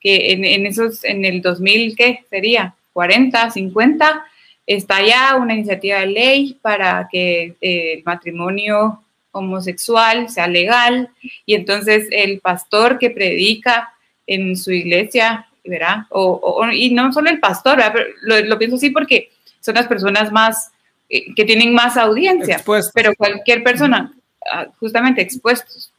[0.00, 2.74] que en, esos, en el 2000, ¿qué sería?
[2.94, 4.24] 40, 50,
[4.66, 9.02] está ya una iniciativa de ley para que eh, el matrimonio
[9.32, 11.10] homosexual sea legal.
[11.44, 13.92] Y entonces el pastor que predica
[14.26, 16.06] en su iglesia ¿verdad?
[16.10, 17.82] O, y no solo el pastor,
[18.22, 19.30] lo, pienso así porque
[19.60, 20.72] son las personas más,
[21.08, 22.60] eh, que tienen más audiencia,
[22.94, 24.12] pero cualquier persona,
[24.50, 25.92] ah, justamente expuestos,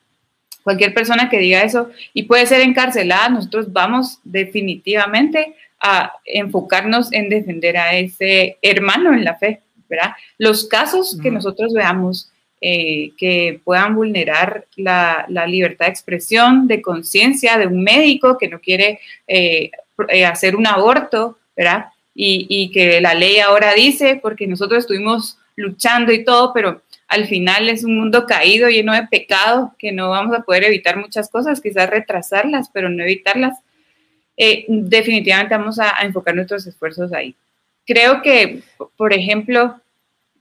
[0.64, 7.30] cualquier persona que diga eso y puede ser encarcelada, nosotros vamos definitivamente a enfocarnos en
[7.30, 10.14] defender a ese hermano en la fe, ¿verdad?
[10.38, 12.30] Los casos que nosotros veamos
[12.66, 18.62] eh, que puedan vulnerar la, libertad de expresión, de conciencia de un médico que no
[18.62, 19.70] quiere eh,
[20.08, 21.88] eh, hacer un aborto, ¿verdad?
[22.16, 27.68] Y, que la ley ahora dice, porque nosotros estuvimos luchando y todo, pero al final
[27.68, 31.60] es un mundo caído, lleno de pecado, que no vamos a poder evitar muchas cosas,
[31.60, 33.58] quizás retrasarlas, pero no evitarlas.
[34.70, 37.36] definitivamente vamos a, enfocar nuestros esfuerzos ahí.
[37.86, 38.62] Creo que,
[38.96, 39.82] por ejemplo,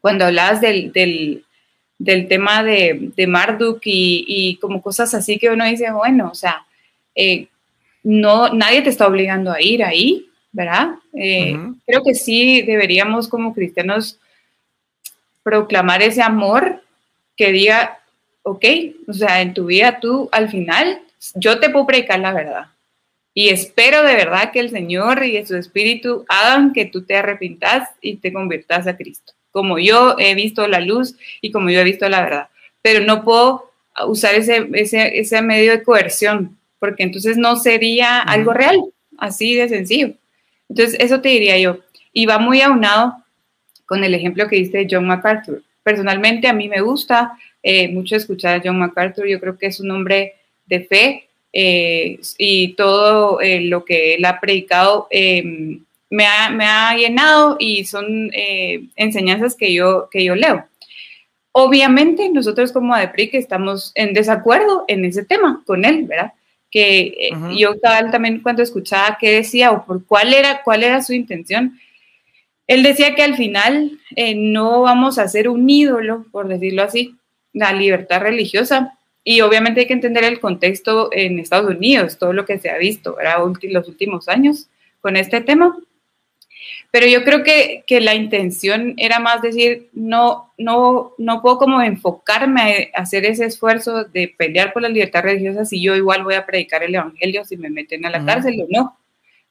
[0.00, 1.44] cuando hablabas del, del
[2.04, 6.66] tema de, de Marduk y, como cosas así que uno dice, bueno, o sea,
[7.14, 7.48] eh,
[8.02, 10.96] no, nadie te está obligando a ir ahí, ¿verdad?
[11.14, 14.18] Eh, creo que sí deberíamos como cristianos
[15.42, 16.82] proclamar ese amor
[17.36, 18.00] que diga,
[18.42, 18.64] ok,
[19.06, 21.00] o sea, en tu vida tú al final,
[21.34, 22.66] yo te puedo predicar la verdad.
[23.34, 27.88] Y espero de verdad que el Señor y su Espíritu hagan que tú te arrepintas
[28.02, 31.84] y te conviertas a Cristo como yo he visto la luz y como yo he
[31.84, 32.48] visto la verdad.
[32.80, 33.70] Pero no puedo
[34.08, 38.82] usar ese, ese, medio de coerción, porque entonces no sería algo real,
[39.18, 40.14] así de sencillo.
[40.68, 41.78] Entonces, eso te diría yo.
[42.12, 43.14] Y va muy aunado
[43.86, 45.62] con el ejemplo que diste de John MacArthur.
[45.82, 47.32] Personalmente, a mí me gusta
[47.62, 49.28] eh, mucho escuchar a John MacArthur.
[49.28, 50.34] Yo creo que es un hombre
[50.66, 55.08] de fe eh, y todo eh, lo que él ha predicado
[56.12, 60.66] me ha, llenado y son eh, enseñanzas que yo, que yo leo.
[61.52, 66.32] Obviamente nosotros como ADEPRIC estamos en desacuerdo en ese tema con él, ¿verdad?
[66.70, 71.14] Que eh, yo también cuando escuchaba qué decía o por cuál era, cuál era su
[71.14, 71.78] intención,
[72.66, 77.16] él decía que al final eh, no vamos a ser un ídolo, por decirlo así,
[77.54, 78.98] la libertad religiosa.
[79.24, 82.76] Y obviamente hay que entender el contexto en Estados Unidos, todo lo que se ha
[82.76, 83.36] visto, ¿verdad?
[83.62, 84.68] Los últimos años
[85.00, 85.76] con este tema.
[86.92, 91.80] Pero yo creo que, que, la intención era más decir, no, no, no puedo como
[91.80, 96.34] enfocarme a hacer ese esfuerzo de pelear por la libertad religiosa si yo igual voy
[96.34, 98.98] a predicar el Evangelio si me meten a la cárcel o no.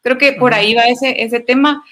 [0.03, 1.83] Creo que por ahí va ese, ese tema.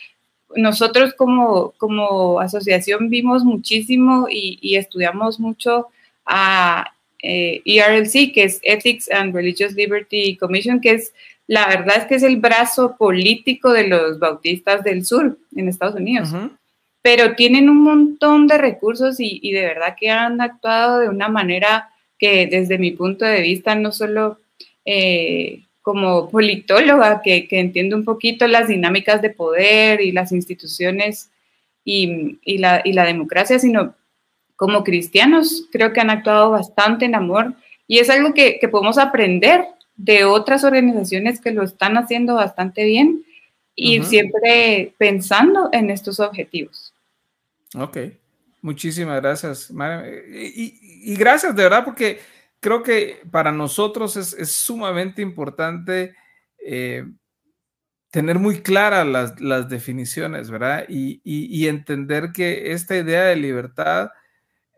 [0.56, 5.88] Nosotros como, como asociación vimos muchísimo y, y estudiamos mucho
[6.28, 6.94] a
[7.24, 11.14] eh, ERLC, que es Ethics and Religious Liberty Commission, que es
[11.50, 15.96] la verdad es que es el brazo político de los bautistas del sur en Estados
[15.96, 16.30] Unidos.
[17.02, 21.90] Pero tienen un montón de recursos y, de verdad que han actuado de una manera
[22.20, 24.38] que desde mi punto de vista, no solo
[24.86, 31.32] eh, como politóloga, que, que entiende un poquito las dinámicas de poder y las instituciones
[31.84, 33.96] y, la, y la democracia, sino
[34.56, 37.56] como cristianos, creo que han actuado bastante en amor
[37.88, 39.66] y es algo que, que podemos aprender
[40.00, 43.26] de otras organizaciones que lo están haciendo bastante bien
[43.76, 46.94] y siempre pensando en estos objetivos.
[47.76, 47.98] Ok,
[48.62, 49.70] muchísimas gracias,
[50.34, 52.20] Y, gracias de verdad porque
[52.62, 56.16] creo que para nosotros es, sumamente importante
[56.66, 57.06] eh,
[58.10, 60.86] tener muy claras las, definiciones, ¿verdad?
[60.88, 64.12] Y, entender que esta idea de libertad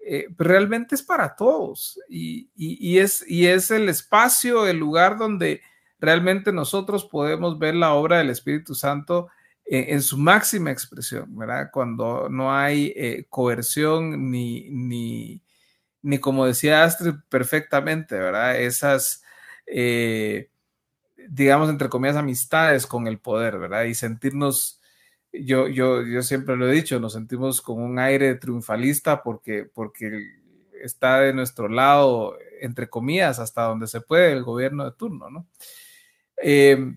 [0.03, 5.61] eh, realmente es para todos y, es, y es el espacio, el lugar donde
[5.99, 9.29] realmente nosotros podemos ver la obra del Espíritu Santo
[9.63, 11.69] en, su máxima expresión, ¿verdad?
[11.71, 15.41] Cuando no hay eh, coerción ni, ni,
[16.01, 18.59] ni, como decía Astrid perfectamente, ¿verdad?
[18.59, 19.23] Esas,
[19.65, 20.49] eh,
[21.29, 23.83] digamos, entre comillas, amistades con el poder, ¿verdad?
[23.83, 24.80] Y sentirnos,
[25.33, 30.11] yo, yo, yo siempre lo he dicho, nos sentimos con un aire triunfalista porque, porque
[30.83, 35.47] está de nuestro lado, entre comillas, hasta donde se puede el gobierno de turno, ¿no?
[36.37, 36.95] Eh,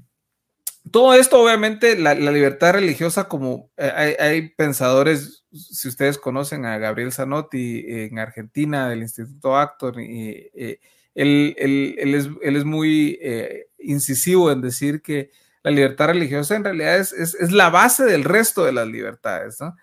[0.91, 7.13] todo esto, obviamente, la, libertad religiosa, como eh, hay, pensadores, si ustedes conocen a Gabriel
[7.13, 10.81] Zanotti en Argentina, del Instituto Actor, y, eh,
[11.15, 11.55] él,
[11.97, 13.19] es, muy
[13.79, 15.31] incisivo en decir que
[15.65, 19.75] la libertad religiosa en realidad es, la base del resto de las libertades, ¿no?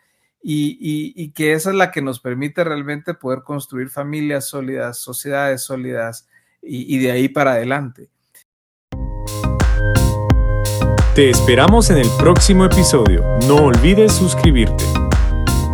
[0.44, 6.28] Y, que esa es la que nos permite realmente poder construir familias sólidas, sociedades sólidas
[6.62, 8.10] y de ahí para adelante.
[11.14, 13.22] Te esperamos en el próximo episodio.
[13.46, 14.86] No olvides suscribirte.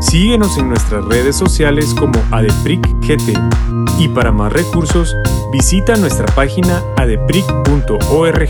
[0.01, 3.37] Síguenos en nuestras redes sociales como ADEPRICGT
[3.99, 5.15] y para más recursos
[5.51, 8.49] visita nuestra página adepric.org.